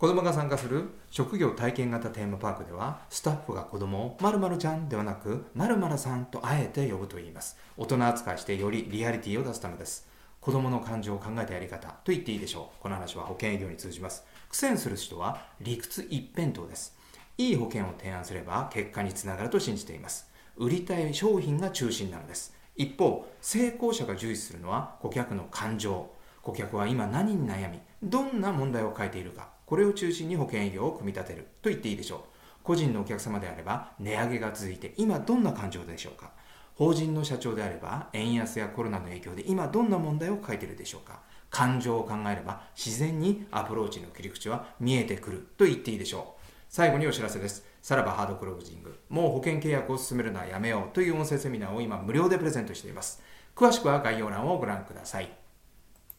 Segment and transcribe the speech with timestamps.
[0.00, 7.58] 子供が参加する職業体験型テーマパークではスタッフが子供を〇〇ちゃんではなく〇〇さんとあえて呼ぶと言います。
[7.76, 10.08] 大人扱いしてよりリアリティを出すためです。
[10.40, 12.82] 子供の感情を考えたやり方と言っていいでしょう。
[12.82, 14.24] この話は保険営業に通じます。
[14.48, 16.96] 苦戦する人は理屈一辺倒です。
[17.36, 20.30] いい保険を提案すれば結果につながると信じています。
[20.56, 22.56] 売りたい商品が中心なのです。
[22.74, 26.08] 一方成功者が重視するのは顧客の感情。
[26.40, 29.59] 顧客は今何に悩みどんな問題を抱いているか。
[29.70, 32.20] これを中心に保険営業を組み立てると言っていいでしょう。
[32.64, 36.32] 個人のお客様であれば値上げが続いて今どんな感情でしょうか。
[36.74, 41.20] 法人の社長であれば円安やコロナの影響で今どんな問題を抱えているでしょうか。
[41.50, 46.42] 感情を考えれば自然にアプローチの切り口は見えてくると言っていいでしょう。
[46.68, 47.64] 最後にお知らせです。
[47.80, 48.98] さらばハードクロージング。
[49.08, 53.22] もう保険契約を進めるのはやめようという音声セミナーを今無料でプレゼントしています。
[53.54, 55.39] 詳しくは概要欄をご覧ください。